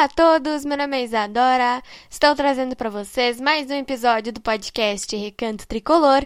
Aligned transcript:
Olá 0.00 0.06
a 0.06 0.08
todos, 0.08 0.64
meu 0.64 0.78
nome 0.78 0.96
é 0.96 1.04
Isadora. 1.04 1.82
Estou 2.08 2.34
trazendo 2.34 2.74
para 2.74 2.88
vocês 2.88 3.38
mais 3.38 3.70
um 3.70 3.74
episódio 3.74 4.32
do 4.32 4.40
podcast 4.40 5.14
Recanto 5.14 5.68
Tricolor. 5.68 6.24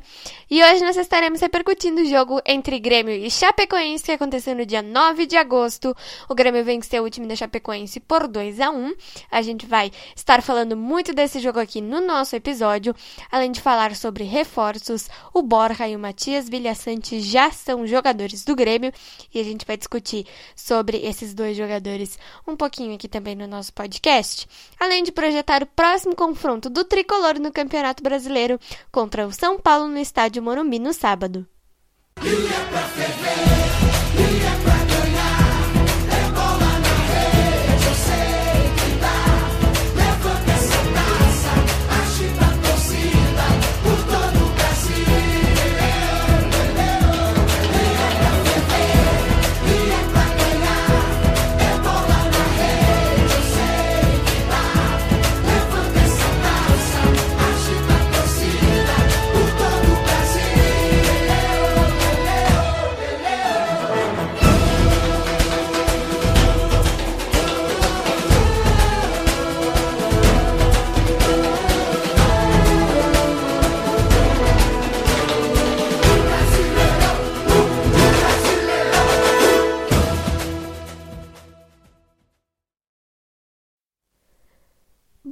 E 0.49 0.63
hoje 0.63 0.85
nós 0.85 0.97
estaremos 0.97 1.41
repercutindo 1.41 2.01
o 2.01 2.07
jogo 2.07 2.41
entre 2.47 2.79
Grêmio 2.79 3.13
e 3.13 3.29
Chapecoense 3.29 4.05
que 4.05 4.13
aconteceu 4.13 4.55
no 4.55 4.65
dia 4.65 4.81
9 4.81 5.27
de 5.27 5.37
agosto. 5.37 5.93
O 6.29 6.37
Grêmio 6.37 6.65
venceu 6.65 7.03
o 7.03 7.11
time 7.11 7.27
da 7.27 7.35
Chapecoense 7.35 7.99
por 7.99 8.29
2 8.29 8.61
a 8.61 8.71
1. 8.71 8.95
A 9.29 9.43
gente 9.43 9.67
vai 9.67 9.91
estar 10.15 10.41
falando 10.41 10.77
muito 10.77 11.13
desse 11.13 11.41
jogo 11.41 11.59
aqui 11.59 11.81
no 11.81 12.01
nosso 12.01 12.37
episódio, 12.37 12.95
além 13.29 13.51
de 13.51 13.61
falar 13.61 13.97
sobre 13.97 14.23
reforços. 14.23 15.09
O 15.33 15.43
Borja 15.43 15.89
e 15.89 15.97
o 15.97 15.99
Matias 15.99 16.49
Vilhaçante 16.49 17.19
já 17.19 17.51
são 17.51 17.85
jogadores 17.89 18.45
do 18.45 18.55
Grêmio 18.55 18.93
e 19.35 19.41
a 19.41 19.43
gente 19.43 19.67
vai 19.67 19.77
discutir 19.77 20.29
sobre 20.55 20.99
esses 20.99 21.35
dois 21.35 21.57
jogadores 21.57 22.17
um 22.47 22.55
pouquinho 22.55 22.95
aqui 22.95 23.09
também 23.09 23.35
no 23.35 23.49
no 23.49 23.64
nosso 23.65 23.73
podcast, 23.73 24.47
além 24.79 25.03
de 25.03 25.13
projetar 25.13 25.63
o 25.63 25.67
próximo 25.67 26.15
confronto 26.15 26.69
do 26.69 26.85
tricolor 26.85 27.39
no 27.39 27.51
Campeonato 27.51 28.03
Brasileiro 28.03 28.61
contra 28.93 29.27
o 29.27 29.33
São 29.33 29.59
Paulo 29.59 29.89
no 29.89 29.99
Estádio 29.99 30.43
Morumbi 30.43 30.79
no 30.79 30.93
sábado. 30.93 31.47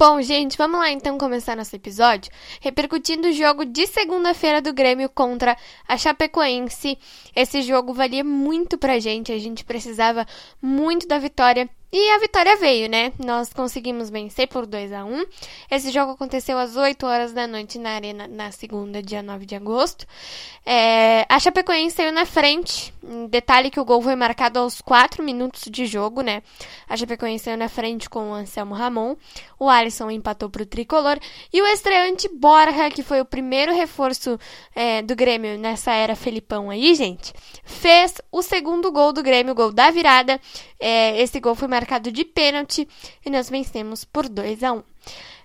Bom, 0.04 0.20
gente, 0.20 0.58
vamos 0.58 0.80
lá 0.80 0.90
então 0.90 1.16
começar 1.16 1.56
nosso 1.56 1.76
episódio 1.76 2.28
repercutindo 2.60 3.28
o 3.28 3.32
jogo 3.32 3.64
de 3.64 3.86
segunda-feira 3.86 4.60
do 4.60 4.72
Grêmio 4.72 5.08
contra 5.08 5.56
a 5.86 5.96
Chapecoense. 5.96 6.98
Esse 7.36 7.62
jogo 7.62 7.94
valia 7.94 8.24
muito 8.24 8.76
pra 8.76 8.98
gente, 8.98 9.30
a 9.30 9.38
gente 9.38 9.64
precisava 9.64 10.26
muito 10.60 11.06
da 11.06 11.18
vitória 11.18 11.70
e 11.94 12.10
a 12.10 12.18
vitória 12.18 12.56
veio, 12.56 12.88
né? 12.88 13.12
Nós 13.18 13.52
conseguimos 13.52 14.08
vencer 14.08 14.48
por 14.48 14.64
2 14.64 14.94
a 14.94 15.04
1 15.04 15.26
Esse 15.70 15.90
jogo 15.90 16.12
aconteceu 16.12 16.58
às 16.58 16.74
8 16.74 17.04
horas 17.04 17.34
da 17.34 17.46
noite 17.46 17.78
na 17.78 17.90
Arena, 17.90 18.26
na 18.26 18.50
segunda, 18.50 19.02
dia 19.02 19.22
9 19.22 19.44
de 19.44 19.54
agosto. 19.54 20.06
É, 20.64 21.26
a 21.28 21.38
Chapecoense 21.38 21.96
saiu 21.96 22.10
na 22.10 22.24
frente. 22.24 22.94
Detalhe 23.28 23.70
que 23.70 23.78
o 23.78 23.84
gol 23.84 24.00
foi 24.00 24.16
marcado 24.16 24.58
aos 24.58 24.80
4 24.80 25.22
minutos 25.22 25.64
de 25.70 25.84
jogo, 25.84 26.22
né? 26.22 26.42
A 26.88 26.96
Chapecoense 26.96 27.44
saiu 27.44 27.58
na 27.58 27.68
frente 27.68 28.08
com 28.08 28.30
o 28.30 28.34
Anselmo 28.34 28.74
Ramon. 28.74 29.14
O 29.58 29.68
Alisson 29.68 30.10
empatou 30.10 30.48
para 30.48 30.62
o 30.62 30.66
tricolor. 30.66 31.18
E 31.52 31.60
o 31.60 31.66
estreante 31.66 32.26
Borja, 32.26 32.88
que 32.90 33.02
foi 33.02 33.20
o 33.20 33.24
primeiro 33.24 33.74
reforço 33.74 34.38
é, 34.74 35.02
do 35.02 35.14
Grêmio 35.14 35.58
nessa 35.58 35.92
era 35.92 36.16
Felipão 36.16 36.70
aí, 36.70 36.94
gente, 36.94 37.34
fez 37.64 38.14
o 38.30 38.40
segundo 38.40 38.90
gol 38.90 39.12
do 39.12 39.22
Grêmio, 39.22 39.52
o 39.52 39.54
gol 39.54 39.72
da 39.72 39.90
virada. 39.90 40.40
É, 40.80 41.20
esse 41.20 41.38
gol 41.38 41.54
foi 41.54 41.68
marcado 41.68 41.81
de 42.12 42.24
pênalti 42.24 42.88
e 43.24 43.30
nós 43.30 43.48
vencemos 43.48 44.04
por 44.04 44.28
2 44.28 44.62
a 44.62 44.72
1 44.72 44.82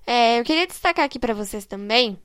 é, 0.06 0.40
Eu 0.40 0.44
queria 0.44 0.68
destacar 0.68 1.06
aqui 1.06 1.20
para 1.20 1.34
vocês 1.34 1.66
também 1.66 2.18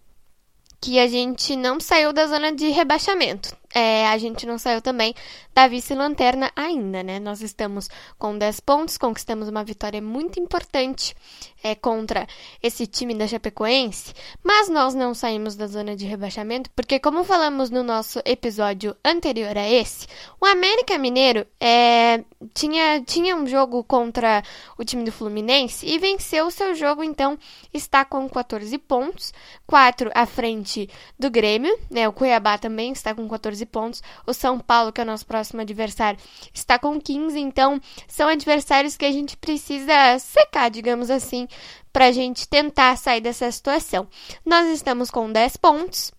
que 0.81 0.99
a 0.99 1.07
gente 1.07 1.55
não 1.55 1.79
saiu 1.79 2.13
da 2.13 2.27
zona 2.27 2.53
de 2.53 2.69
rebaixamento. 2.71 3.57
É, 3.75 4.07
a 4.09 4.19
gente 4.19 4.47
não 4.47 4.59
saiu 4.59 4.83
também 4.83 5.15
da 5.55 5.69
vice-lanterna 5.69 6.51
ainda, 6.55 7.03
né? 7.03 7.19
Nós 7.19 7.41
estamos 7.41 7.89
com 8.19 8.37
10 8.37 8.61
pontos, 8.61 8.99
conquistamos 8.99 9.49
uma 9.49 9.65
vitória 9.65 10.01
muito 10.01 10.41
importante 10.41 11.15
é, 11.63 11.75
contra 11.75 12.27
esse 12.63 12.87
time 12.87 13.15
da 13.15 13.27
Chapecoense, 13.27 14.13
mas 14.43 14.69
nós 14.69 14.95
não 14.95 15.15
saímos 15.15 15.57
da 15.57 15.67
zona 15.67 15.95
de 15.95 16.07
rebaixamento, 16.07 16.71
porque, 16.75 16.99
como 16.99 17.25
falamos 17.25 17.71
no 17.71 17.83
nosso 17.83 18.21
episódio 18.25 18.97
anterior 19.05 19.57
a 19.57 19.69
esse, 19.69 20.07
o 20.41 20.47
América 20.47 20.99
Mineiro 20.99 21.47
é, 21.61 22.25
tinha, 22.53 23.03
tinha 23.03 23.37
um 23.37 23.47
jogo 23.47 23.85
contra 23.85 24.43
o 24.77 24.85
time 24.85 25.05
do 25.05 25.13
Fluminense 25.13 25.87
e 25.87 25.99
venceu 25.99 26.47
o 26.47 26.51
seu 26.51 26.75
jogo, 26.75 27.03
então 27.03 27.39
está 27.73 28.05
com 28.05 28.29
14 28.29 28.77
pontos, 28.79 29.33
4 29.67 30.11
à 30.15 30.27
frente 30.27 30.89
do 31.19 31.31
Grêmio, 31.31 31.77
né? 31.91 32.09
O 32.09 32.13
Cuiabá 32.13 32.59
também 32.59 32.93
está 32.93 33.15
com 33.15 33.29
14 33.29 33.62
pontos, 33.67 34.03
o 34.27 34.33
São 34.33 34.59
Paulo, 34.59 34.93
que 34.93 35.01
é 35.01 35.05
o 35.05 35.07
nosso 35.07 35.27
próximo 35.27 35.61
adversário, 35.61 36.19
está 36.53 36.79
com 36.79 37.01
15, 37.01 37.39
então 37.39 37.81
são 38.07 38.29
adversários 38.29 38.97
que 38.97 39.05
a 39.05 39.13
gente 39.13 39.37
precisa 39.37 40.19
secar, 40.19 40.71
digamos 40.71 41.11
assim, 41.11 41.47
para 41.93 42.07
a 42.07 42.13
gente 42.13 42.49
tentar 42.49 42.97
sair 42.97 43.21
dessa 43.21 43.51
situação. 43.51 44.09
Nós 44.45 44.67
estamos 44.69 45.11
com 45.11 45.31
10 45.31 45.57
pontos, 45.59 46.13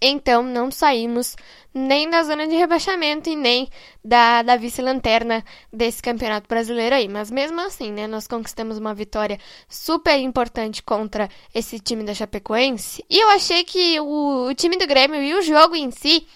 então 0.00 0.42
não 0.42 0.70
saímos 0.70 1.36
nem 1.72 2.08
da 2.08 2.22
zona 2.22 2.46
de 2.46 2.54
rebaixamento 2.54 3.28
e 3.28 3.36
nem 3.36 3.68
da, 4.04 4.42
da 4.42 4.56
vice-lanterna 4.56 5.44
desse 5.72 6.02
campeonato 6.02 6.48
brasileiro 6.48 6.94
aí. 6.94 7.08
Mas 7.08 7.30
mesmo 7.30 7.60
assim, 7.60 7.92
né, 7.92 8.06
nós 8.06 8.26
conquistamos 8.26 8.78
uma 8.78 8.94
vitória 8.94 9.38
super 9.68 10.18
importante 10.18 10.82
contra 10.82 11.28
esse 11.54 11.78
time 11.78 12.02
da 12.02 12.14
Chapecoense. 12.14 13.04
E 13.08 13.18
eu 13.18 13.28
achei 13.30 13.62
que 13.64 13.98
o, 14.00 14.48
o 14.48 14.54
time 14.54 14.76
do 14.76 14.86
Grêmio 14.86 15.22
e 15.22 15.34
o 15.34 15.42
jogo 15.42 15.76
em 15.76 15.90
si 15.90 16.26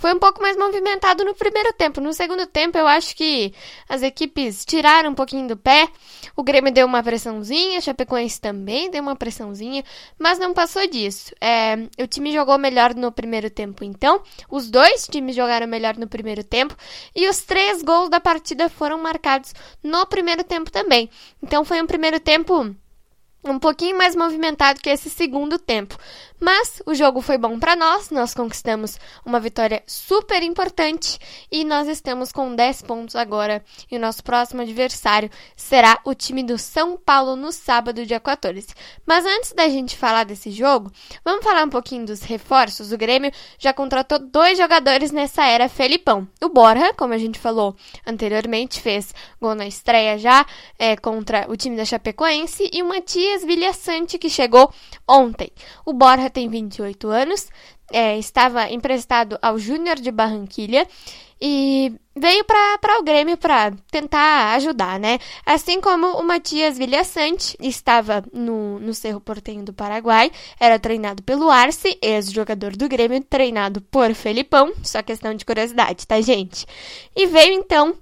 foi 0.00 0.14
um 0.14 0.18
pouco 0.18 0.40
mais 0.40 0.56
movimentado 0.56 1.26
no 1.26 1.34
primeiro 1.34 1.74
tempo. 1.74 2.00
No 2.00 2.14
segundo 2.14 2.46
tempo, 2.46 2.78
eu 2.78 2.86
acho 2.86 3.14
que 3.14 3.52
as 3.86 4.02
equipes 4.02 4.64
tiraram 4.64 5.10
um 5.10 5.14
pouquinho 5.14 5.46
do 5.46 5.58
pé. 5.58 5.88
O 6.34 6.42
Grêmio 6.42 6.72
deu 6.72 6.86
uma 6.86 7.02
pressãozinha, 7.02 7.76
a 7.76 7.80
Chapecoense 7.82 8.40
também 8.40 8.90
deu 8.90 9.02
uma 9.02 9.14
pressãozinha, 9.14 9.84
mas 10.18 10.38
não 10.38 10.54
passou 10.54 10.86
disso. 10.86 11.34
É, 11.38 11.76
o 12.02 12.06
time 12.06 12.32
jogou 12.32 12.56
melhor 12.56 12.94
no 12.94 13.12
primeiro 13.12 13.50
tempo, 13.50 13.84
então. 13.84 14.22
Os 14.50 14.70
dois 14.70 15.06
times 15.06 15.36
jogaram 15.36 15.66
melhor 15.66 15.98
no 15.98 16.08
primeiro 16.08 16.42
tempo. 16.42 16.74
E 17.14 17.28
os 17.28 17.42
três 17.42 17.82
gols 17.82 18.08
da 18.08 18.18
partida 18.18 18.70
foram 18.70 18.96
marcados 18.96 19.52
no 19.82 20.06
primeiro 20.06 20.42
tempo 20.42 20.72
também. 20.72 21.10
Então 21.42 21.62
foi 21.62 21.82
um 21.82 21.86
primeiro 21.86 22.18
tempo 22.18 22.74
um 23.44 23.58
pouquinho 23.58 23.96
mais 23.96 24.14
movimentado 24.14 24.80
que 24.80 24.90
esse 24.90 25.08
segundo 25.08 25.58
tempo. 25.58 25.96
Mas 26.40 26.80
o 26.86 26.94
jogo 26.94 27.20
foi 27.20 27.36
bom 27.36 27.58
para 27.58 27.76
nós, 27.76 28.08
nós 28.08 28.32
conquistamos 28.32 28.98
uma 29.26 29.38
vitória 29.38 29.82
super 29.86 30.42
importante 30.42 31.18
e 31.52 31.64
nós 31.64 31.86
estamos 31.86 32.32
com 32.32 32.54
10 32.54 32.82
pontos 32.82 33.14
agora. 33.14 33.62
E 33.90 33.96
o 33.96 34.00
nosso 34.00 34.24
próximo 34.24 34.62
adversário 34.62 35.30
será 35.54 36.00
o 36.02 36.14
time 36.14 36.42
do 36.42 36.56
São 36.56 36.96
Paulo 36.96 37.36
no 37.36 37.52
sábado, 37.52 38.06
dia 38.06 38.18
14. 38.18 38.68
Mas 39.04 39.26
antes 39.26 39.52
da 39.52 39.68
gente 39.68 39.98
falar 39.98 40.24
desse 40.24 40.50
jogo, 40.50 40.90
vamos 41.22 41.44
falar 41.44 41.64
um 41.64 41.68
pouquinho 41.70 42.06
dos 42.06 42.22
reforços. 42.22 42.90
O 42.90 42.96
Grêmio 42.96 43.30
já 43.58 43.74
contratou 43.74 44.18
dois 44.18 44.56
jogadores 44.56 45.10
nessa 45.10 45.44
era 45.44 45.68
Felipão. 45.68 46.26
O 46.42 46.48
Borja, 46.48 46.94
como 46.94 47.12
a 47.12 47.18
gente 47.18 47.38
falou 47.38 47.76
anteriormente, 48.06 48.80
fez 48.80 49.14
gol 49.38 49.54
na 49.54 49.66
estreia 49.66 50.16
já 50.16 50.46
é, 50.78 50.96
contra 50.96 51.44
o 51.50 51.56
time 51.56 51.76
da 51.76 51.84
Chapecoense, 51.84 52.70
e 52.72 52.82
o 52.82 52.88
Matias 52.88 53.44
Vilhaçante, 53.44 54.16
que 54.18 54.30
chegou 54.30 54.72
ontem. 55.06 55.50
O 55.84 55.92
Borja 55.92 56.29
tem 56.30 56.48
28 56.48 57.08
anos, 57.08 57.48
é, 57.92 58.18
estava 58.18 58.70
emprestado 58.70 59.38
ao 59.42 59.58
Júnior 59.58 59.96
de 59.96 60.10
Barranquilha 60.10 60.86
e 61.40 61.92
veio 62.14 62.44
para 62.44 62.98
o 62.98 63.02
Grêmio 63.02 63.36
para 63.36 63.72
tentar 63.90 64.54
ajudar, 64.54 65.00
né? 65.00 65.18
Assim 65.44 65.80
como 65.80 66.18
o 66.18 66.22
Matias 66.22 66.76
Vilhaçante 66.76 67.56
estava 67.58 68.22
no, 68.32 68.78
no 68.78 68.92
Cerro 68.92 69.20
Portenho 69.20 69.64
do 69.64 69.72
Paraguai, 69.72 70.30
era 70.58 70.78
treinado 70.78 71.22
pelo 71.22 71.50
Arce, 71.50 71.98
ex-jogador 72.02 72.76
do 72.76 72.88
Grêmio, 72.88 73.22
treinado 73.22 73.80
por 73.80 74.12
Felipão, 74.14 74.72
só 74.82 75.02
questão 75.02 75.34
de 75.34 75.44
curiosidade, 75.44 76.06
tá, 76.06 76.20
gente? 76.20 76.66
E 77.16 77.26
veio 77.26 77.54
então 77.54 77.96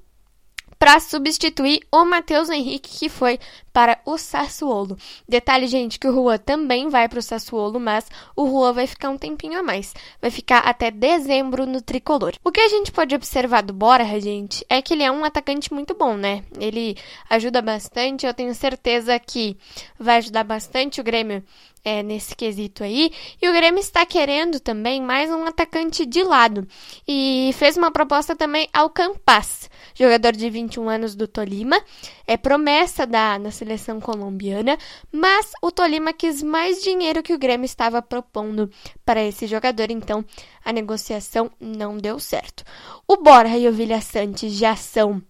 para 0.78 1.00
substituir 1.00 1.80
o 1.90 2.04
Matheus 2.04 2.48
Henrique, 2.48 2.98
que 2.98 3.08
foi 3.08 3.38
para 3.72 3.98
o 4.04 4.16
Sassuolo. 4.16 4.96
Detalhe, 5.28 5.66
gente, 5.66 5.98
que 5.98 6.08
o 6.08 6.12
Juan 6.12 6.38
também 6.38 6.88
vai 6.88 7.08
para 7.08 7.18
o 7.18 7.22
Sassuolo, 7.22 7.78
mas 7.78 8.08
o 8.34 8.46
Juan 8.46 8.72
vai 8.72 8.86
ficar 8.86 9.10
um 9.10 9.18
tempinho 9.18 9.58
a 9.58 9.62
mais. 9.62 9.94
Vai 10.20 10.30
ficar 10.30 10.60
até 10.60 10.90
dezembro 10.90 11.66
no 11.66 11.80
tricolor. 11.80 12.32
O 12.44 12.50
que 12.50 12.60
a 12.60 12.68
gente 12.68 12.92
pode 12.92 13.14
observar 13.14 13.62
do 13.62 13.72
Borja, 13.72 14.20
gente, 14.20 14.64
é 14.68 14.80
que 14.82 14.94
ele 14.94 15.02
é 15.02 15.10
um 15.10 15.24
atacante 15.24 15.72
muito 15.72 15.94
bom, 15.94 16.16
né? 16.16 16.44
Ele 16.58 16.96
ajuda 17.28 17.62
bastante, 17.62 18.26
eu 18.26 18.34
tenho 18.34 18.54
certeza 18.54 19.18
que 19.18 19.56
vai 19.98 20.18
ajudar 20.18 20.44
bastante 20.44 21.00
o 21.00 21.04
Grêmio 21.04 21.44
é, 21.84 22.02
nesse 22.02 22.34
quesito 22.34 22.84
aí. 22.84 23.10
E 23.40 23.48
o 23.48 23.52
Grêmio 23.52 23.80
está 23.80 24.04
querendo 24.04 24.60
também 24.60 25.00
mais 25.00 25.30
um 25.30 25.44
atacante 25.44 26.04
de 26.04 26.22
lado. 26.22 26.66
E 27.06 27.50
fez 27.54 27.76
uma 27.76 27.90
proposta 27.90 28.36
também 28.36 28.68
ao 28.72 28.90
Campas, 28.90 29.67
jogador 29.98 30.32
de 30.32 30.48
21 30.48 30.88
anos 30.88 31.14
do 31.14 31.26
Tolima. 31.26 31.82
É 32.26 32.36
promessa 32.36 33.06
da 33.06 33.38
na 33.38 33.50
seleção 33.50 34.00
colombiana, 34.00 34.78
mas 35.10 35.52
o 35.60 35.70
Tolima 35.70 36.12
quis 36.12 36.42
mais 36.42 36.82
dinheiro 36.82 37.22
que 37.22 37.34
o 37.34 37.38
Grêmio 37.38 37.64
estava 37.64 38.00
propondo 38.00 38.70
para 39.04 39.22
esse 39.22 39.46
jogador, 39.46 39.90
então 39.90 40.24
a 40.64 40.72
negociação 40.72 41.50
não 41.60 41.96
deu 41.96 42.18
certo. 42.18 42.64
O 43.06 43.16
Borja 43.16 43.56
e 43.56 43.68
o 43.68 43.72
Vilha 43.72 44.00
Santos 44.00 44.52
já 44.52 44.76
são 44.76 45.22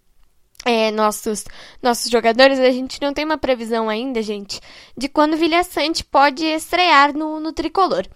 é, 0.64 0.90
nossos, 0.90 1.44
nossos 1.82 2.10
jogadores, 2.10 2.58
a 2.58 2.70
gente 2.70 3.00
não 3.00 3.14
tem 3.14 3.24
uma 3.24 3.38
previsão 3.38 3.88
ainda, 3.88 4.20
gente, 4.22 4.60
de 4.96 5.08
quando 5.08 5.34
o 5.34 5.36
Vilha 5.36 5.62
Sante 5.62 6.04
pode 6.04 6.44
estrear 6.44 7.16
no, 7.16 7.40
no 7.40 7.52
tricolor. 7.52 8.06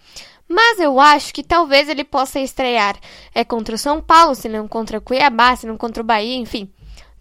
Mas 0.48 0.78
eu 0.78 1.00
acho 1.00 1.32
que 1.32 1.42
talvez 1.42 1.88
ele 1.88 2.04
possa 2.04 2.40
estrear 2.40 2.96
é, 3.34 3.44
contra 3.44 3.74
o 3.74 3.78
São 3.78 4.00
Paulo, 4.00 4.34
se 4.34 4.48
não 4.48 4.68
contra 4.68 5.00
Cuiabá, 5.00 5.56
se 5.56 5.66
não 5.66 5.76
contra 5.76 6.02
o 6.02 6.06
Bahia, 6.06 6.36
enfim 6.36 6.70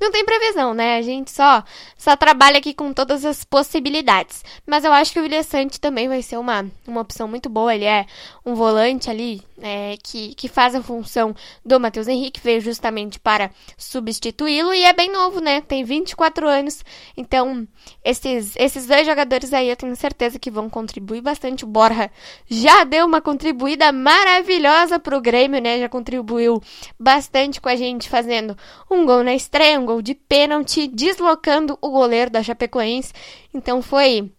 não 0.01 0.11
tem 0.11 0.25
previsão, 0.25 0.73
né? 0.73 0.97
A 0.97 1.01
gente 1.03 1.29
só, 1.29 1.63
só 1.95 2.15
trabalha 2.15 2.57
aqui 2.57 2.73
com 2.73 2.91
todas 2.91 3.23
as 3.23 3.45
possibilidades. 3.45 4.43
Mas 4.65 4.83
eu 4.83 4.91
acho 4.91 5.13
que 5.13 5.19
o 5.19 5.21
William 5.21 5.43
Sante 5.43 5.79
também 5.79 6.07
vai 6.07 6.23
ser 6.23 6.37
uma, 6.37 6.65
uma 6.87 7.01
opção 7.01 7.27
muito 7.27 7.47
boa. 7.47 7.73
Ele 7.73 7.85
é 7.85 8.07
um 8.43 8.55
volante 8.55 9.09
ali 9.11 9.43
é, 9.61 9.97
que, 10.01 10.33
que 10.35 10.47
faz 10.47 10.75
a 10.75 10.81
função 10.81 11.35
do 11.65 11.79
Matheus 11.79 12.07
Henrique, 12.07 12.41
veio 12.41 12.61
justamente 12.61 13.19
para 13.19 13.51
substituí-lo 13.77 14.73
e 14.73 14.83
é 14.83 14.93
bem 14.93 15.11
novo, 15.11 15.39
né? 15.39 15.61
Tem 15.61 15.83
24 15.83 16.47
anos. 16.47 16.83
Então, 17.15 17.67
esses, 18.03 18.55
esses 18.55 18.85
dois 18.87 19.05
jogadores 19.05 19.53
aí 19.53 19.69
eu 19.69 19.75
tenho 19.75 19.95
certeza 19.95 20.39
que 20.39 20.51
vão 20.51 20.69
contribuir 20.69 21.21
bastante. 21.21 21.63
O 21.63 21.67
Borja 21.67 22.11
já 22.49 22.83
deu 22.83 23.05
uma 23.05 23.21
contribuída 23.21 23.91
maravilhosa 23.91 24.99
para 24.99 25.17
o 25.17 25.21
Grêmio, 25.21 25.61
né? 25.61 25.79
Já 25.79 25.89
contribuiu 25.89 26.61
bastante 26.99 27.61
com 27.61 27.69
a 27.69 27.75
gente 27.75 28.09
fazendo 28.09 28.57
um 28.89 29.05
gol 29.05 29.23
na 29.23 29.33
estreia, 29.33 29.79
um 29.79 29.85
gol 29.85 30.01
de 30.01 30.15
pênalti, 30.15 30.87
deslocando 30.87 31.77
o 31.81 31.89
goleiro 31.89 32.31
da 32.31 32.43
Chapecoense. 32.43 33.13
Então 33.53 33.81
foi 33.81 34.31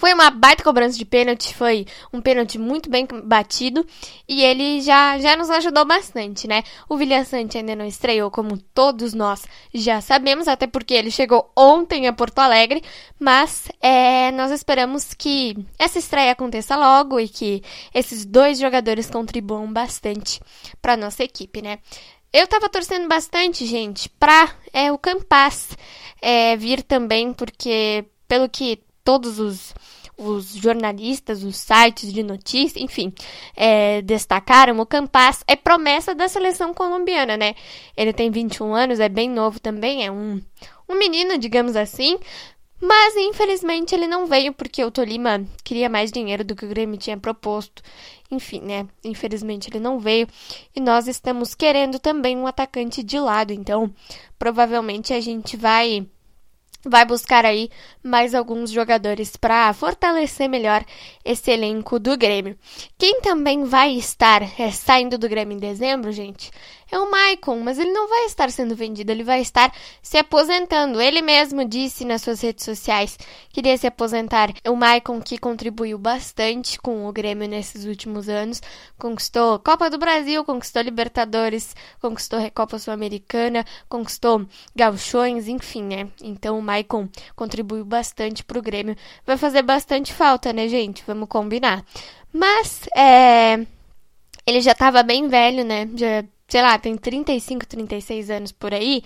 foi 0.00 0.14
uma 0.14 0.30
baita 0.30 0.64
cobrança 0.64 0.96
de 0.96 1.04
pênalti, 1.04 1.54
foi 1.54 1.86
um 2.10 2.22
pênalti 2.22 2.58
muito 2.58 2.88
bem 2.88 3.06
batido 3.22 3.86
e 4.26 4.42
ele 4.42 4.80
já, 4.80 5.18
já 5.18 5.36
nos 5.36 5.50
ajudou 5.50 5.84
bastante, 5.84 6.48
né? 6.48 6.62
O 6.88 6.96
Vilha 6.96 7.22
Sante 7.22 7.58
ainda 7.58 7.76
não 7.76 7.84
estreou, 7.84 8.30
como 8.30 8.56
todos 8.56 9.12
nós 9.12 9.44
já 9.74 10.00
sabemos, 10.00 10.48
até 10.48 10.66
porque 10.66 10.94
ele 10.94 11.10
chegou 11.10 11.52
ontem 11.54 12.08
a 12.08 12.14
Porto 12.14 12.38
Alegre, 12.38 12.82
mas 13.18 13.68
é, 13.78 14.32
nós 14.32 14.50
esperamos 14.50 15.12
que 15.12 15.54
essa 15.78 15.98
estreia 15.98 16.32
aconteça 16.32 16.76
logo 16.76 17.20
e 17.20 17.28
que 17.28 17.62
esses 17.92 18.24
dois 18.24 18.58
jogadores 18.58 19.10
contribuam 19.10 19.70
bastante 19.70 20.40
para 20.80 20.96
nossa 20.96 21.22
equipe, 21.22 21.60
né? 21.60 21.78
Eu 22.32 22.46
tava 22.46 22.70
torcendo 22.70 23.06
bastante, 23.06 23.66
gente, 23.66 24.08
pra 24.08 24.50
é, 24.72 24.90
o 24.90 24.96
Campas 24.96 25.76
é, 26.22 26.56
vir 26.56 26.82
também, 26.82 27.34
porque 27.34 28.06
pelo 28.26 28.48
que 28.48 28.80
todos 29.10 29.40
os, 29.40 29.74
os 30.16 30.54
jornalistas, 30.54 31.42
os 31.42 31.56
sites 31.56 32.12
de 32.12 32.22
notícia, 32.22 32.80
enfim, 32.80 33.12
é, 33.56 34.00
destacaram, 34.02 34.78
o 34.78 34.86
Campas 34.86 35.42
é 35.48 35.56
promessa 35.56 36.14
da 36.14 36.28
seleção 36.28 36.72
colombiana, 36.72 37.36
né? 37.36 37.56
Ele 37.96 38.12
tem 38.12 38.30
21 38.30 38.72
anos, 38.72 39.00
é 39.00 39.08
bem 39.08 39.28
novo 39.28 39.58
também, 39.58 40.06
é 40.06 40.12
um, 40.12 40.40
um 40.88 40.94
menino, 40.96 41.36
digamos 41.36 41.74
assim, 41.74 42.20
mas 42.80 43.16
infelizmente 43.16 43.96
ele 43.96 44.06
não 44.06 44.26
veio 44.26 44.52
porque 44.52 44.84
o 44.84 44.92
Tolima 44.92 45.44
queria 45.64 45.88
mais 45.88 46.12
dinheiro 46.12 46.44
do 46.44 46.54
que 46.54 46.64
o 46.64 46.68
Grêmio 46.68 46.96
tinha 46.96 47.16
proposto. 47.16 47.82
Enfim, 48.30 48.60
né? 48.60 48.86
Infelizmente 49.02 49.68
ele 49.68 49.80
não 49.80 49.98
veio 49.98 50.28
e 50.72 50.78
nós 50.78 51.08
estamos 51.08 51.52
querendo 51.52 51.98
também 51.98 52.36
um 52.36 52.46
atacante 52.46 53.02
de 53.02 53.18
lado, 53.18 53.52
então 53.52 53.92
provavelmente 54.38 55.12
a 55.12 55.18
gente 55.20 55.56
vai 55.56 56.06
vai 56.84 57.04
buscar 57.04 57.44
aí 57.44 57.70
mais 58.02 58.34
alguns 58.34 58.70
jogadores 58.70 59.36
para 59.36 59.72
fortalecer 59.72 60.48
melhor 60.48 60.84
esse 61.24 61.50
elenco 61.50 61.98
do 61.98 62.16
Grêmio. 62.16 62.58
Quem 62.98 63.20
também 63.20 63.64
vai 63.64 63.92
estar 63.92 64.42
é, 64.58 64.70
saindo 64.70 65.18
do 65.18 65.28
Grêmio 65.28 65.56
em 65.56 65.60
dezembro, 65.60 66.12
gente, 66.12 66.50
é 66.90 66.98
o 66.98 67.10
Maicon, 67.10 67.60
mas 67.60 67.78
ele 67.78 67.92
não 67.92 68.08
vai 68.08 68.24
estar 68.26 68.50
sendo 68.50 68.74
vendido, 68.74 69.10
ele 69.10 69.22
vai 69.22 69.40
estar 69.40 69.72
se 70.02 70.18
aposentando. 70.18 71.00
Ele 71.00 71.22
mesmo 71.22 71.64
disse 71.64 72.04
nas 72.04 72.22
suas 72.22 72.40
redes 72.40 72.64
sociais 72.64 73.16
que 73.52 73.60
iria 73.60 73.76
se 73.76 73.86
aposentar. 73.86 74.50
O 74.68 74.74
Maicon 74.74 75.20
que 75.20 75.38
contribuiu 75.38 75.98
bastante 75.98 76.78
com 76.78 77.06
o 77.06 77.12
Grêmio 77.12 77.48
nesses 77.48 77.84
últimos 77.84 78.28
anos, 78.28 78.60
conquistou 78.98 79.58
Copa 79.58 79.88
do 79.88 79.98
Brasil, 79.98 80.44
conquistou 80.44 80.82
Libertadores, 80.82 81.74
conquistou 82.00 82.38
Recopa 82.38 82.78
Sul-Americana, 82.78 83.64
conquistou 83.88 84.46
Gauchões, 84.74 85.48
enfim, 85.48 85.82
né? 85.84 86.08
Então 86.22 86.58
o 86.58 86.62
Maicon 86.62 87.08
contribuiu 87.36 87.84
bastante 87.84 88.42
pro 88.44 88.62
Grêmio. 88.62 88.96
Vai 89.26 89.36
fazer 89.36 89.62
bastante 89.62 90.12
falta, 90.12 90.52
né, 90.52 90.68
gente? 90.68 91.04
Vamos 91.06 91.28
combinar. 91.28 91.84
Mas, 92.32 92.82
é... 92.96 93.66
Ele 94.46 94.60
já 94.60 94.72
estava 94.72 95.02
bem 95.02 95.28
velho, 95.28 95.64
né? 95.64 95.88
Já 95.94 96.24
sei 96.50 96.62
lá, 96.62 96.78
tem 96.78 96.96
35, 96.96 97.64
36 97.66 98.28
anos 98.28 98.52
por 98.52 98.74
aí. 98.74 99.02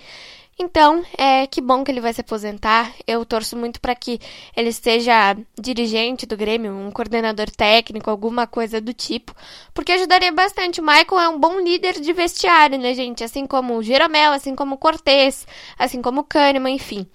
Então, 0.57 1.03
é 1.17 1.45
que 1.47 1.59
bom 1.59 1.83
que 1.83 1.91
ele 1.91 1.99
vai 1.99 2.13
se 2.13 2.21
aposentar. 2.21 2.93
Eu 3.05 3.25
torço 3.25 3.57
muito 3.57 3.81
para 3.81 3.93
que 3.93 4.19
ele 4.55 4.71
seja 4.71 5.35
dirigente 5.59 6.25
do 6.25 6.37
Grêmio, 6.37 6.71
um 6.71 6.91
coordenador 6.91 7.51
técnico, 7.51 8.09
alguma 8.09 8.47
coisa 8.47 8.79
do 8.79 8.93
tipo, 8.93 9.35
porque 9.73 9.91
ajudaria 9.91 10.31
bastante. 10.31 10.79
O 10.79 10.83
Michael 10.83 11.19
é 11.19 11.29
um 11.29 11.37
bom 11.37 11.59
líder 11.59 11.99
de 11.99 12.13
vestiário, 12.13 12.79
né, 12.79 12.93
gente? 12.93 13.21
Assim 13.21 13.45
como 13.45 13.75
o 13.75 13.83
Jeromel, 13.83 14.31
assim 14.31 14.55
como 14.55 14.75
o 14.75 14.77
Cortez, 14.77 15.45
assim 15.77 16.01
como 16.01 16.21
o 16.21 16.23
Kahneman, 16.23 16.75
enfim. 16.75 17.05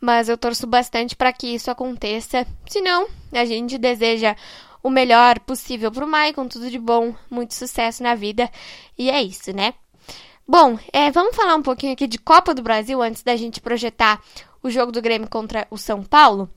Mas 0.00 0.28
eu 0.28 0.38
torço 0.38 0.64
bastante 0.64 1.16
para 1.16 1.32
que 1.32 1.48
isso 1.48 1.70
aconteça. 1.70 2.46
Senão, 2.68 3.08
a 3.32 3.44
gente 3.44 3.78
deseja 3.78 4.36
o 4.86 4.90
melhor 4.90 5.40
possível 5.40 5.90
pro 5.90 6.06
Maicon, 6.06 6.46
tudo 6.46 6.70
de 6.70 6.78
bom, 6.78 7.12
muito 7.28 7.54
sucesso 7.54 8.04
na 8.04 8.14
vida. 8.14 8.48
E 8.96 9.10
é 9.10 9.20
isso, 9.20 9.52
né? 9.52 9.74
Bom, 10.46 10.78
é, 10.92 11.10
vamos 11.10 11.34
falar 11.34 11.56
um 11.56 11.62
pouquinho 11.62 11.92
aqui 11.92 12.06
de 12.06 12.20
Copa 12.20 12.54
do 12.54 12.62
Brasil 12.62 13.02
antes 13.02 13.24
da 13.24 13.34
gente 13.34 13.60
projetar 13.60 14.22
o 14.62 14.70
jogo 14.70 14.92
do 14.92 15.02
Grêmio 15.02 15.28
contra 15.28 15.66
o 15.72 15.76
São 15.76 16.04
Paulo. 16.04 16.48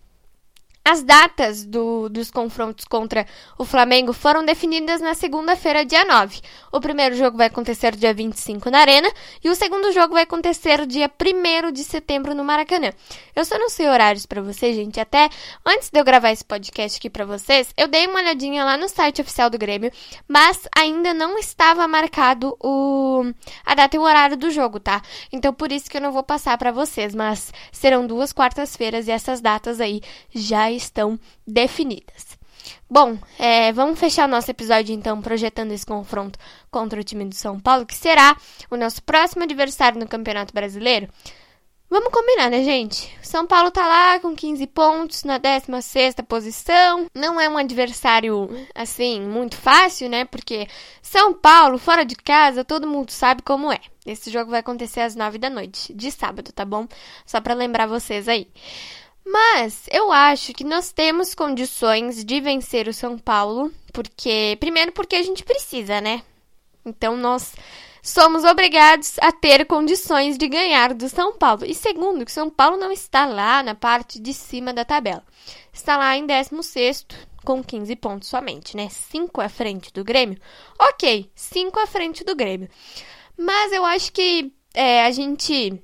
As 0.83 1.03
datas 1.03 1.65
do, 1.65 2.09
dos 2.09 2.31
confrontos 2.31 2.85
contra 2.85 3.25
o 3.57 3.65
Flamengo 3.65 4.11
foram 4.11 4.43
definidas 4.43 5.01
na 5.01 5.13
segunda-feira, 5.13 5.85
dia 5.85 6.03
9. 6.03 6.41
O 6.71 6.79
primeiro 6.79 7.15
jogo 7.15 7.37
vai 7.37 7.47
acontecer 7.47 7.95
dia 7.95 8.13
25 8.13 8.71
na 8.71 8.79
Arena 8.79 9.11
e 9.43 9.49
o 9.49 9.55
segundo 9.55 9.91
jogo 9.91 10.13
vai 10.13 10.23
acontecer 10.23 10.85
dia 10.87 11.09
1 11.09 11.71
de 11.71 11.83
setembro 11.83 12.33
no 12.33 12.43
Maracanã. 12.43 12.91
Eu 13.35 13.45
só 13.45 13.57
não 13.59 13.69
sei 13.69 13.87
horários 13.87 14.25
para 14.25 14.41
vocês, 14.41 14.75
gente. 14.75 14.99
Até 14.99 15.29
antes 15.65 15.89
de 15.89 15.99
eu 15.99 16.03
gravar 16.03 16.31
esse 16.31 16.43
podcast 16.43 16.97
aqui 16.97 17.09
para 17.09 17.25
vocês, 17.25 17.71
eu 17.77 17.87
dei 17.87 18.07
uma 18.07 18.19
olhadinha 18.19 18.63
lá 18.63 18.75
no 18.75 18.89
site 18.89 19.21
oficial 19.21 19.49
do 19.49 19.59
Grêmio, 19.59 19.91
mas 20.27 20.67
ainda 20.75 21.13
não 21.13 21.37
estava 21.37 21.87
marcado 21.87 22.57
o, 22.59 23.31
a 23.63 23.75
data 23.75 23.95
e 23.95 23.99
o 23.99 24.03
horário 24.03 24.37
do 24.37 24.49
jogo, 24.49 24.79
tá? 24.79 25.01
Então 25.31 25.53
por 25.53 25.71
isso 25.71 25.89
que 25.89 25.97
eu 25.97 26.01
não 26.01 26.11
vou 26.11 26.23
passar 26.23 26.57
para 26.57 26.71
vocês, 26.71 27.13
mas 27.13 27.53
serão 27.71 28.07
duas 28.07 28.33
quartas-feiras 28.33 29.07
e 29.07 29.11
essas 29.11 29.39
datas 29.39 29.79
aí 29.79 30.01
já 30.33 30.68
estão 30.71 31.19
definidas. 31.45 32.37
Bom, 32.89 33.17
é, 33.37 33.71
vamos 33.71 33.99
fechar 33.99 34.27
nosso 34.27 34.49
episódio 34.49 34.93
então 34.93 35.21
projetando 35.21 35.71
esse 35.71 35.85
confronto 35.85 36.39
contra 36.71 36.99
o 36.99 37.03
time 37.03 37.25
do 37.25 37.35
São 37.35 37.59
Paulo, 37.59 37.85
que 37.85 37.95
será 37.95 38.35
o 38.69 38.75
nosso 38.75 39.01
próximo 39.03 39.43
adversário 39.43 39.99
no 39.99 40.07
Campeonato 40.07 40.53
Brasileiro. 40.53 41.07
Vamos 41.91 42.11
combinar, 42.11 42.51
né, 42.51 42.63
gente? 42.63 43.11
São 43.19 43.47
Paulo 43.47 43.71
tá 43.71 43.87
lá 43.87 44.19
com 44.19 44.35
15 44.35 44.67
pontos 44.67 45.23
na 45.23 45.39
16 45.39 46.17
posição. 46.27 47.07
Não 47.15 47.41
é 47.41 47.49
um 47.49 47.57
adversário, 47.57 48.47
assim, 48.75 49.19
muito 49.21 49.55
fácil, 49.55 50.07
né? 50.07 50.23
Porque 50.23 50.67
São 51.01 51.33
Paulo, 51.33 51.79
fora 51.79 52.05
de 52.05 52.15
casa, 52.15 52.63
todo 52.63 52.85
mundo 52.85 53.09
sabe 53.09 53.41
como 53.41 53.71
é. 53.71 53.79
Esse 54.05 54.29
jogo 54.29 54.51
vai 54.51 54.59
acontecer 54.59 55.01
às 55.01 55.15
9 55.15 55.39
da 55.39 55.49
noite, 55.49 55.91
de 55.91 56.11
sábado, 56.11 56.51
tá 56.51 56.63
bom? 56.63 56.87
Só 57.25 57.41
para 57.41 57.55
lembrar 57.55 57.87
vocês 57.87 58.27
aí. 58.27 58.47
Mas 59.25 59.87
eu 59.91 60.11
acho 60.11 60.53
que 60.53 60.63
nós 60.63 60.91
temos 60.91 61.35
condições 61.35 62.23
de 62.23 62.41
vencer 62.41 62.87
o 62.87 62.93
São 62.93 63.17
Paulo, 63.17 63.71
porque 63.93 64.57
primeiro 64.59 64.91
porque 64.91 65.15
a 65.15 65.23
gente 65.23 65.43
precisa, 65.43 66.01
né? 66.01 66.23
Então 66.85 67.15
nós 67.15 67.53
somos 68.01 68.43
obrigados 68.43 69.17
a 69.19 69.31
ter 69.31 69.65
condições 69.65 70.37
de 70.37 70.47
ganhar 70.47 70.93
do 70.93 71.07
São 71.09 71.37
Paulo. 71.37 71.65
E 71.65 71.75
segundo, 71.75 72.25
que 72.25 72.31
São 72.31 72.49
Paulo 72.49 72.77
não 72.77 72.91
está 72.91 73.25
lá 73.25 73.61
na 73.61 73.75
parte 73.75 74.19
de 74.19 74.33
cima 74.33 74.73
da 74.73 74.85
tabela. 74.85 75.23
Está 75.71 75.97
lá 75.97 76.17
em 76.17 76.25
16 76.25 77.05
com 77.43 77.63
15 77.63 77.95
pontos 77.97 78.29
somente, 78.29 78.75
né? 78.75 78.89
5 78.89 79.41
à 79.41 79.49
frente 79.49 79.93
do 79.93 80.03
Grêmio. 80.03 80.39
Ok, 80.77 81.29
5 81.35 81.79
à 81.79 81.87
frente 81.87 82.23
do 82.23 82.35
Grêmio. 82.35 82.69
Mas 83.37 83.71
eu 83.71 83.85
acho 83.85 84.11
que 84.11 84.51
é, 84.73 85.05
a 85.05 85.11
gente 85.11 85.81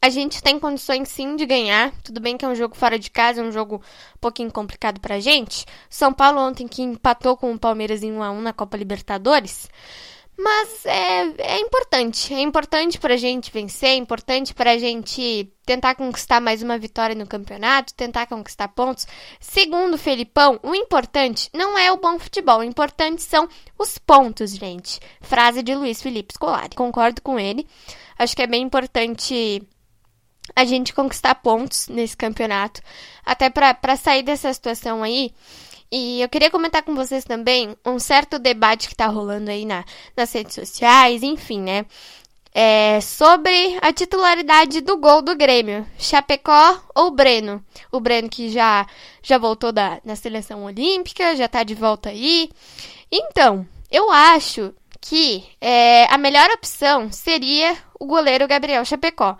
a 0.00 0.08
gente 0.08 0.42
tem 0.42 0.58
condições 0.58 1.08
sim 1.08 1.36
de 1.36 1.46
ganhar. 1.46 1.92
Tudo 2.02 2.20
bem 2.20 2.36
que 2.36 2.44
é 2.44 2.48
um 2.48 2.54
jogo 2.54 2.76
fora 2.76 2.98
de 2.98 3.10
casa, 3.10 3.40
é 3.40 3.44
um 3.44 3.52
jogo 3.52 3.76
um 4.14 4.18
pouquinho 4.20 4.52
complicado 4.52 5.00
pra 5.00 5.20
gente. 5.20 5.64
São 5.88 6.12
Paulo 6.12 6.40
ontem 6.40 6.68
que 6.68 6.82
empatou 6.82 7.36
com 7.36 7.52
o 7.52 7.58
Palmeiras 7.58 8.02
em 8.02 8.12
1 8.12 8.22
a 8.22 8.30
1 8.30 8.40
na 8.40 8.52
Copa 8.52 8.76
Libertadores. 8.76 9.68
Mas 10.38 10.84
é, 10.84 11.22
é 11.38 11.60
importante, 11.60 12.34
é 12.34 12.40
importante 12.42 12.98
pra 12.98 13.16
gente 13.16 13.50
vencer, 13.50 13.88
é 13.88 13.94
importante 13.94 14.52
pra 14.52 14.76
gente 14.76 15.50
tentar 15.64 15.94
conquistar 15.94 16.42
mais 16.42 16.62
uma 16.62 16.76
vitória 16.76 17.14
no 17.14 17.26
campeonato, 17.26 17.94
tentar 17.94 18.26
conquistar 18.26 18.68
pontos. 18.68 19.06
Segundo 19.40 19.94
o 19.94 19.98
Felipão, 19.98 20.60
o 20.62 20.74
importante 20.74 21.48
não 21.54 21.78
é 21.78 21.90
o 21.90 21.96
bom 21.96 22.18
futebol, 22.18 22.58
o 22.58 22.64
importante 22.64 23.22
são 23.22 23.48
os 23.78 23.96
pontos, 23.96 24.54
gente. 24.54 25.00
Frase 25.22 25.62
de 25.62 25.74
Luiz 25.74 26.02
Felipe 26.02 26.34
Scolari. 26.34 26.76
Concordo 26.76 27.22
com 27.22 27.40
ele. 27.40 27.66
Acho 28.18 28.36
que 28.36 28.42
é 28.42 28.46
bem 28.46 28.62
importante 28.62 29.66
a 30.54 30.64
gente 30.64 30.94
conquistar 30.94 31.34
pontos 31.36 31.88
nesse 31.88 32.16
campeonato, 32.16 32.80
até 33.24 33.50
para 33.50 33.96
sair 33.96 34.22
dessa 34.22 34.52
situação 34.52 35.02
aí. 35.02 35.32
E 35.90 36.20
eu 36.20 36.28
queria 36.28 36.50
comentar 36.50 36.82
com 36.82 36.94
vocês 36.94 37.24
também 37.24 37.76
um 37.84 37.98
certo 37.98 38.38
debate 38.38 38.88
que 38.88 38.94
tá 38.94 39.06
rolando 39.06 39.50
aí 39.50 39.64
na, 39.64 39.84
nas 40.16 40.32
redes 40.32 40.54
sociais, 40.54 41.22
enfim, 41.22 41.60
né? 41.60 41.86
É, 42.52 43.00
sobre 43.02 43.76
a 43.82 43.92
titularidade 43.92 44.80
do 44.80 44.96
gol 44.96 45.20
do 45.20 45.36
Grêmio, 45.36 45.86
Chapecó 45.98 46.80
ou 46.94 47.10
Breno? 47.10 47.62
O 47.92 48.00
Breno 48.00 48.30
que 48.30 48.50
já, 48.50 48.86
já 49.22 49.36
voltou 49.36 49.72
da, 49.72 50.00
na 50.02 50.16
seleção 50.16 50.64
olímpica, 50.64 51.36
já 51.36 51.46
tá 51.46 51.62
de 51.62 51.74
volta 51.74 52.08
aí. 52.08 52.50
Então, 53.12 53.66
eu 53.90 54.10
acho 54.10 54.74
que 55.00 55.44
é, 55.60 56.06
a 56.12 56.18
melhor 56.18 56.50
opção 56.50 57.12
seria 57.12 57.76
o 58.00 58.06
goleiro 58.06 58.48
Gabriel 58.48 58.84
Chapecó. 58.84 59.36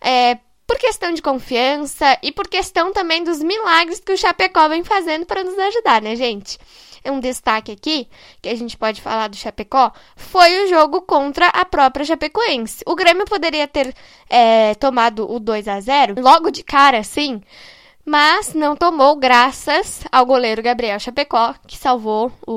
É, 0.00 0.38
por 0.66 0.78
questão 0.78 1.12
de 1.14 1.22
confiança 1.22 2.18
e 2.22 2.30
por 2.30 2.46
questão 2.46 2.92
também 2.92 3.24
dos 3.24 3.42
milagres 3.42 4.00
que 4.00 4.12
o 4.12 4.18
Chapecó 4.18 4.68
vem 4.68 4.84
fazendo 4.84 5.24
para 5.24 5.42
nos 5.42 5.58
ajudar, 5.58 6.02
né, 6.02 6.14
gente? 6.14 6.58
Um 7.06 7.20
destaque 7.20 7.72
aqui 7.72 8.06
que 8.42 8.50
a 8.50 8.54
gente 8.54 8.76
pode 8.76 9.00
falar 9.00 9.28
do 9.28 9.36
Chapecó 9.36 9.90
foi 10.14 10.64
o 10.64 10.68
jogo 10.68 11.00
contra 11.00 11.46
a 11.46 11.64
própria 11.64 12.04
Chapecoense. 12.04 12.84
O 12.86 12.94
Grêmio 12.94 13.24
poderia 13.24 13.66
ter 13.66 13.94
é, 14.28 14.74
tomado 14.74 15.30
o 15.30 15.40
2 15.40 15.68
a 15.68 15.80
0 15.80 16.16
logo 16.18 16.50
de 16.50 16.62
cara, 16.62 16.98
assim, 16.98 17.40
mas 18.04 18.52
não 18.52 18.76
tomou 18.76 19.16
graças 19.16 20.02
ao 20.10 20.26
goleiro 20.26 20.62
Gabriel 20.62 20.98
Chapecó, 20.98 21.54
que 21.66 21.78
salvou 21.78 22.32
o, 22.46 22.52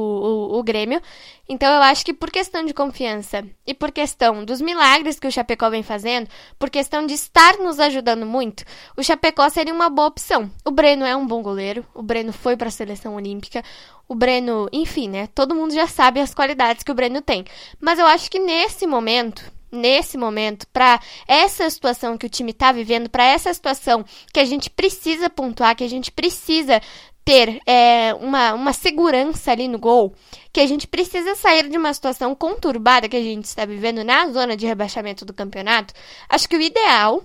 o, 0.62 0.64
Grêmio. 0.64 1.02
Então 1.50 1.74
eu 1.74 1.82
acho 1.82 2.06
que 2.06 2.14
por 2.14 2.32
questão 2.32 2.64
de 2.64 2.74
confiança 2.74 3.44
e 3.68 3.74
por 3.74 3.92
questão 3.92 4.46
dos 4.46 4.62
milagres 4.62 5.20
que 5.20 5.28
o 5.28 5.32
Chapecó 5.32 5.70
vem 5.70 5.84
fazendo, 5.84 6.30
por 6.58 6.70
questão 6.70 7.06
de 7.06 7.14
estar 7.14 7.58
nos 7.58 7.80
ajudando 7.80 8.26
muito, 8.26 8.64
o 8.96 9.04
Chapecó 9.04 9.50
seria 9.50 9.74
uma 9.74 9.90
boa 9.90 10.08
opção. 10.08 10.50
O 10.64 10.72
Breno 10.72 11.06
é 11.06 11.16
um 11.16 11.28
bom 11.28 11.42
goleiro, 11.42 11.86
o 11.94 12.02
Breno 12.02 12.32
foi 12.32 12.56
para 12.56 12.70
a 12.70 12.72
seleção 12.72 13.16
olímpica, 13.16 13.64
o 14.08 14.16
Breno, 14.16 14.68
enfim, 14.72 15.10
né? 15.10 15.28
Todo 15.28 15.56
mundo 15.56 15.74
já 15.74 15.88
sabe 15.88 16.20
as 16.20 16.34
qualidades 16.34 16.84
que 16.84 16.92
o 16.92 16.96
Breno 16.96 17.22
tem. 17.22 17.46
Mas 17.80 17.98
eu 17.98 18.06
acho 18.06 18.30
que 18.30 18.40
nesse 18.40 18.86
momento, 18.86 19.52
nesse 19.72 20.18
momento, 20.18 20.68
para 20.68 21.00
essa 21.28 21.70
situação 21.70 22.18
que 22.18 22.26
o 22.26 22.30
time 22.30 22.52
está 22.52 22.72
vivendo, 22.72 23.10
para 23.10 23.24
essa 23.24 23.54
situação 23.54 24.04
que 24.34 24.40
a 24.40 24.46
gente 24.46 24.70
precisa 24.70 25.30
pontuar, 25.30 25.76
que 25.76 25.84
a 25.84 25.90
gente 25.90 26.12
precisa 26.12 26.82
ter 27.24 27.62
é, 27.66 28.14
uma, 28.16 28.54
uma 28.54 28.74
segurança 28.74 29.52
ali 29.52 29.68
no 29.68 29.78
gol, 29.78 30.14
que 30.52 30.60
a 30.60 30.68
gente 30.68 30.88
precisa 30.88 31.36
sair 31.36 31.70
de 31.70 31.78
uma 31.78 31.94
situação 31.94 32.34
conturbada 32.34 33.08
que 33.08 33.16
a 33.16 33.22
gente 33.22 33.46
está 33.46 33.66
vivendo 33.66 34.04
na 34.04 34.30
zona 34.30 34.58
de 34.58 34.66
rebaixamento 34.66 35.24
do 35.24 35.34
campeonato, 35.34 35.94
acho 36.30 36.50
que 36.50 36.58
o 36.58 36.62
ideal 36.62 37.24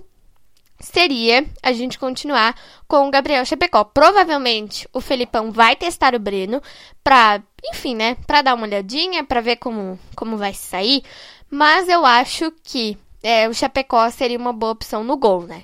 seria 0.79 1.45
a 1.63 1.71
gente 1.71 1.97
continuar 1.97 2.55
com 2.87 3.07
o 3.07 3.11
Gabriel 3.11 3.45
Chapecó. 3.45 3.83
Provavelmente 3.83 4.87
o 4.93 5.01
Felipão 5.01 5.51
vai 5.51 5.75
testar 5.75 6.13
o 6.13 6.19
Breno 6.19 6.61
para, 7.03 7.41
enfim, 7.73 7.95
né, 7.95 8.15
para 8.27 8.41
dar 8.41 8.53
uma 8.53 8.65
olhadinha, 8.65 9.23
para 9.23 9.41
ver 9.41 9.57
como, 9.57 9.99
como 10.15 10.37
vai 10.37 10.53
sair. 10.53 11.03
Mas 11.49 11.87
eu 11.87 12.05
acho 12.05 12.51
que 12.63 12.97
é, 13.23 13.47
o 13.47 13.53
Chapecó 13.53 14.09
seria 14.09 14.37
uma 14.37 14.53
boa 14.53 14.73
opção 14.73 15.03
no 15.03 15.17
gol, 15.17 15.43
né? 15.43 15.63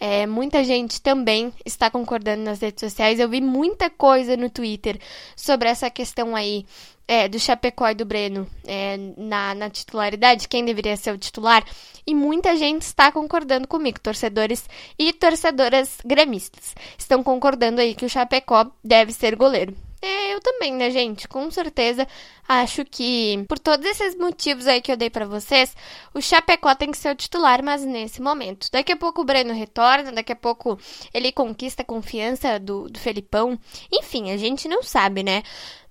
É, 0.00 0.26
muita 0.26 0.62
gente 0.62 1.00
também 1.00 1.52
está 1.64 1.90
concordando 1.90 2.42
nas 2.42 2.60
redes 2.60 2.80
sociais. 2.80 3.18
Eu 3.18 3.28
vi 3.28 3.40
muita 3.40 3.90
coisa 3.90 4.36
no 4.36 4.48
Twitter 4.48 4.98
sobre 5.34 5.68
essa 5.68 5.90
questão 5.90 6.36
aí 6.36 6.64
é, 7.08 7.26
do 7.26 7.38
Chapecó 7.38 7.88
e 7.88 7.94
do 7.94 8.04
Breno 8.04 8.46
é, 8.66 8.98
na, 9.16 9.54
na 9.54 9.70
titularidade, 9.70 10.46
quem 10.46 10.64
deveria 10.64 10.96
ser 10.96 11.12
o 11.12 11.18
titular. 11.18 11.64
E 12.06 12.14
muita 12.14 12.54
gente 12.54 12.82
está 12.82 13.10
concordando 13.10 13.66
comigo, 13.66 13.98
torcedores 13.98 14.68
e 14.98 15.12
torcedoras 15.12 15.98
gremistas. 16.04 16.74
Estão 16.98 17.22
concordando 17.22 17.80
aí 17.80 17.94
que 17.94 18.04
o 18.04 18.10
Chapecó 18.10 18.70
deve 18.84 19.12
ser 19.12 19.34
goleiro. 19.34 19.87
É, 20.00 20.32
eu 20.32 20.40
também, 20.40 20.72
né, 20.72 20.90
gente? 20.90 21.26
Com 21.26 21.50
certeza 21.50 22.06
acho 22.46 22.84
que, 22.84 23.44
por 23.48 23.58
todos 23.58 23.84
esses 23.84 24.14
motivos 24.16 24.66
aí 24.66 24.80
que 24.80 24.90
eu 24.92 24.96
dei 24.96 25.10
para 25.10 25.26
vocês, 25.26 25.76
o 26.14 26.20
Chapecó 26.20 26.74
tem 26.74 26.90
que 26.90 26.96
ser 26.96 27.10
o 27.10 27.16
titular, 27.16 27.62
mas 27.62 27.84
nesse 27.84 28.22
momento. 28.22 28.68
Daqui 28.70 28.92
a 28.92 28.96
pouco 28.96 29.22
o 29.22 29.24
Breno 29.24 29.52
retorna, 29.52 30.12
daqui 30.12 30.32
a 30.32 30.36
pouco 30.36 30.78
ele 31.12 31.32
conquista 31.32 31.82
a 31.82 31.84
confiança 31.84 32.58
do, 32.60 32.88
do 32.88 32.98
Felipão. 32.98 33.58
Enfim, 33.92 34.30
a 34.30 34.36
gente 34.36 34.68
não 34.68 34.82
sabe, 34.82 35.22
né? 35.22 35.42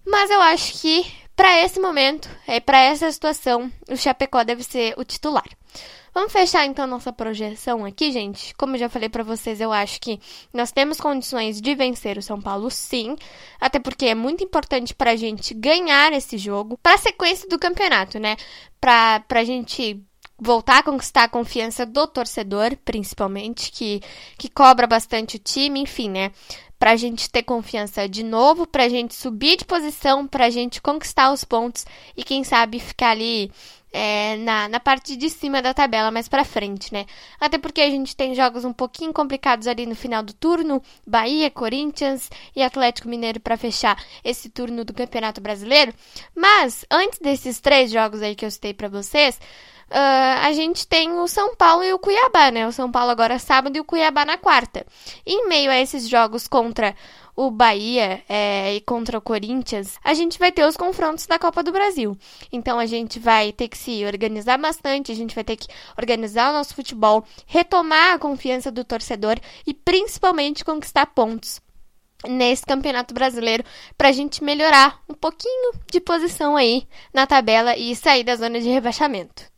Mas 0.05 0.29
eu 0.29 0.41
acho 0.41 0.79
que, 0.79 1.05
para 1.37 1.63
esse 1.63 1.79
momento, 1.79 2.27
é 2.47 2.59
para 2.59 2.79
essa 2.79 3.11
situação, 3.11 3.71
o 3.87 3.95
Chapecó 3.95 4.43
deve 4.43 4.63
ser 4.63 4.95
o 4.97 5.05
titular. 5.05 5.47
Vamos 6.11 6.33
fechar 6.33 6.65
então 6.65 6.87
nossa 6.87 7.13
projeção 7.13 7.85
aqui, 7.85 8.11
gente. 8.11 8.55
Como 8.55 8.73
eu 8.73 8.79
já 8.79 8.89
falei 8.89 9.07
para 9.07 9.21
vocês, 9.21 9.61
eu 9.61 9.71
acho 9.71 10.01
que 10.01 10.19
nós 10.51 10.71
temos 10.71 10.99
condições 10.99 11.61
de 11.61 11.75
vencer 11.75 12.17
o 12.17 12.23
São 12.23 12.41
Paulo, 12.41 12.71
sim. 12.71 13.15
Até 13.61 13.77
porque 13.77 14.07
é 14.07 14.15
muito 14.15 14.43
importante 14.43 14.95
para 14.95 15.11
a 15.11 15.15
gente 15.15 15.53
ganhar 15.53 16.11
esse 16.13 16.39
jogo, 16.39 16.75
para 16.81 16.95
a 16.95 16.97
sequência 16.97 17.47
do 17.47 17.59
campeonato, 17.59 18.17
né? 18.17 18.35
Para 18.81 19.23
a 19.29 19.43
gente 19.43 20.03
voltar 20.39 20.79
a 20.79 20.83
conquistar 20.83 21.23
a 21.25 21.29
confiança 21.29 21.85
do 21.85 22.07
torcedor, 22.07 22.75
principalmente, 22.83 23.71
que, 23.71 24.01
que 24.39 24.49
cobra 24.49 24.87
bastante 24.87 25.35
o 25.35 25.39
time, 25.39 25.81
enfim, 25.81 26.09
né? 26.09 26.31
Pra 26.79 26.95
gente 26.95 27.29
ter 27.29 27.43
confiança 27.43 28.07
de 28.07 28.23
novo, 28.23 28.67
pra 28.67 28.87
gente 28.87 29.15
subir 29.15 29.57
de 29.57 29.65
posição, 29.65 30.27
pra 30.27 30.49
gente 30.49 30.81
conquistar 30.81 31.31
os 31.31 31.43
pontos 31.43 31.85
e 32.15 32.23
quem 32.23 32.43
sabe 32.43 32.79
ficar 32.79 33.11
ali 33.11 33.51
é, 33.91 34.35
na, 34.37 34.67
na 34.67 34.79
parte 34.79 35.15
de 35.15 35.29
cima 35.29 35.61
da 35.61 35.73
tabela, 35.73 36.11
mais 36.11 36.27
pra 36.27 36.43
frente, 36.43 36.93
né? 36.93 37.05
Até 37.39 37.57
porque 37.57 37.81
a 37.81 37.89
gente 37.89 38.15
tem 38.15 38.35
jogos 38.35 38.65
um 38.65 38.73
pouquinho 38.73 39.13
complicados 39.13 39.65
ali 39.67 39.85
no 39.85 39.95
final 39.95 40.21
do 40.21 40.33
turno: 40.33 40.81
Bahia, 41.05 41.49
Corinthians 41.49 42.29
e 42.55 42.61
Atlético 42.61 43.07
Mineiro 43.07 43.39
para 43.39 43.57
fechar 43.57 43.97
esse 44.23 44.49
turno 44.49 44.83
do 44.83 44.93
Campeonato 44.93 45.41
Brasileiro. 45.41 45.93
Mas, 46.35 46.85
antes 46.91 47.19
desses 47.19 47.59
três 47.59 47.91
jogos 47.91 48.21
aí 48.21 48.35
que 48.35 48.45
eu 48.45 48.51
citei 48.51 48.73
para 48.73 48.89
vocês. 48.89 49.39
Uh, 49.89 50.43
a 50.43 50.51
gente 50.51 50.85
tem 50.85 51.11
o 51.13 51.27
São 51.27 51.55
Paulo 51.55 51.83
e 51.83 51.93
o 51.93 51.99
Cuiabá, 51.99 52.51
né? 52.51 52.67
O 52.67 52.71
São 52.73 52.91
Paulo 52.91 53.09
agora 53.09 53.35
é 53.35 53.39
sábado 53.39 53.77
e 53.77 53.79
o 53.79 53.85
Cuiabá 53.85 54.25
na 54.25 54.37
quarta. 54.37 54.85
Em 55.25 55.47
meio 55.47 55.71
a 55.71 55.79
esses 55.79 56.09
jogos 56.09 56.47
contra 56.47 56.93
o 57.37 57.51
Bahia 57.51 58.23
é, 58.27 58.73
e 58.73 58.81
contra 58.81 59.17
o 59.17 59.21
Corinthians, 59.21 59.97
a 60.03 60.13
gente 60.13 60.39
vai 60.39 60.51
ter 60.51 60.65
os 60.65 60.75
confrontos 60.75 61.27
da 61.27 61.37
Copa 61.39 61.63
do 61.63 61.71
Brasil. 61.71 62.17
Então 62.51 62.79
a 62.79 62.85
gente 62.85 63.19
vai 63.19 63.53
ter 63.53 63.67
que 63.69 63.77
se 63.77 64.03
organizar 64.03 64.57
bastante, 64.57 65.11
a 65.11 65.15
gente 65.15 65.35
vai 65.35 65.43
ter 65.43 65.55
que 65.55 65.67
organizar 65.97 66.49
o 66.49 66.53
nosso 66.53 66.73
futebol, 66.73 67.23
retomar 67.45 68.15
a 68.15 68.19
confiança 68.19 68.71
do 68.71 68.83
torcedor 68.83 69.39
e 69.65 69.73
principalmente 69.73 70.65
conquistar 70.65 71.05
pontos 71.05 71.61
nesse 72.27 72.65
Campeonato 72.65 73.13
Brasileiro 73.13 73.63
para 73.95 74.09
a 74.09 74.11
gente 74.11 74.43
melhorar 74.43 74.99
um 75.07 75.13
pouquinho 75.13 75.73
de 75.91 76.01
posição 76.01 76.57
aí 76.57 76.87
na 77.13 77.27
tabela 77.27 77.77
e 77.77 77.95
sair 77.95 78.23
da 78.23 78.35
zona 78.35 78.59
de 78.59 78.67
rebaixamento. 78.67 79.56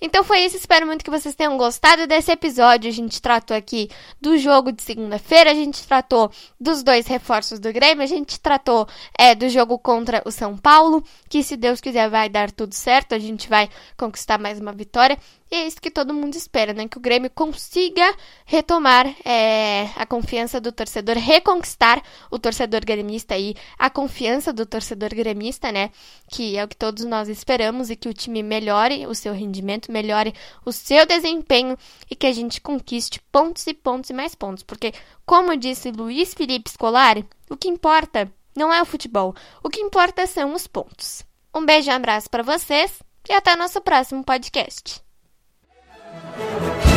Então 0.00 0.22
foi 0.22 0.40
isso, 0.40 0.56
espero 0.56 0.86
muito 0.86 1.04
que 1.04 1.10
vocês 1.10 1.34
tenham 1.34 1.56
gostado 1.56 2.06
desse 2.06 2.30
episódio. 2.30 2.88
A 2.88 2.92
gente 2.92 3.20
tratou 3.20 3.56
aqui 3.56 3.88
do 4.20 4.36
jogo 4.36 4.72
de 4.72 4.82
segunda-feira, 4.82 5.50
a 5.50 5.54
gente 5.54 5.86
tratou 5.86 6.30
dos 6.60 6.82
dois 6.82 7.06
reforços 7.06 7.58
do 7.58 7.72
Grêmio, 7.72 8.02
a 8.02 8.06
gente 8.06 8.38
tratou 8.38 8.86
é, 9.18 9.34
do 9.34 9.48
jogo 9.48 9.78
contra 9.78 10.22
o 10.24 10.30
São 10.30 10.56
Paulo, 10.56 11.02
que 11.28 11.42
se 11.42 11.56
Deus 11.56 11.80
quiser 11.80 12.10
vai 12.10 12.28
dar 12.28 12.50
tudo 12.50 12.74
certo, 12.74 13.14
a 13.14 13.18
gente 13.18 13.48
vai 13.48 13.68
conquistar 13.96 14.38
mais 14.38 14.60
uma 14.60 14.72
vitória. 14.72 15.18
E 15.48 15.54
é 15.54 15.66
isso 15.66 15.80
que 15.80 15.92
todo 15.92 16.12
mundo 16.12 16.34
espera, 16.34 16.72
né? 16.72 16.88
Que 16.88 16.98
o 16.98 17.00
Grêmio 17.00 17.30
consiga 17.30 18.02
retomar 18.44 19.06
é, 19.24 19.88
a 19.94 20.04
confiança 20.04 20.60
do 20.60 20.72
torcedor, 20.72 21.16
reconquistar 21.16 22.02
o 22.30 22.38
torcedor 22.38 22.84
gremista 22.84 23.38
e 23.38 23.54
a 23.78 23.88
confiança 23.88 24.52
do 24.52 24.66
torcedor 24.66 25.10
gremista, 25.10 25.70
né? 25.70 25.90
Que 26.28 26.56
é 26.56 26.64
o 26.64 26.68
que 26.68 26.76
todos 26.76 27.04
nós 27.04 27.28
esperamos 27.28 27.90
e 27.90 27.96
que 27.96 28.08
o 28.08 28.14
time 28.14 28.42
melhore 28.42 29.06
o 29.06 29.14
seu 29.14 29.32
rendimento, 29.32 29.92
melhore 29.92 30.34
o 30.64 30.72
seu 30.72 31.06
desempenho 31.06 31.78
e 32.10 32.16
que 32.16 32.26
a 32.26 32.32
gente 32.32 32.60
conquiste 32.60 33.20
pontos 33.30 33.64
e 33.68 33.74
pontos 33.74 34.10
e 34.10 34.14
mais 34.14 34.34
pontos. 34.34 34.64
Porque, 34.64 34.92
como 35.24 35.56
disse 35.56 35.92
Luiz 35.92 36.34
Felipe 36.34 36.70
Scolari, 36.70 37.24
o 37.48 37.56
que 37.56 37.68
importa 37.68 38.28
não 38.56 38.72
é 38.72 38.82
o 38.82 38.86
futebol, 38.86 39.32
o 39.62 39.68
que 39.68 39.80
importa 39.80 40.26
são 40.26 40.54
os 40.54 40.66
pontos. 40.66 41.24
Um 41.54 41.64
beijo 41.64 41.88
e 41.88 41.92
um 41.92 41.96
abraço 41.96 42.28
para 42.28 42.42
vocês 42.42 43.00
e 43.28 43.32
até 43.32 43.54
nosso 43.54 43.80
próximo 43.80 44.24
podcast. 44.24 45.05
You. 46.16 46.95